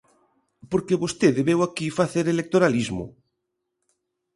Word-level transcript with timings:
Porque 0.71 1.01
vostede 1.03 1.41
veu 1.49 1.59
aquí 1.63 1.87
facer 1.99 2.25
electoralismo. 2.29 3.05